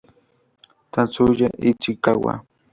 Tatsuya 0.93 1.47
Ishikawa 1.69 2.33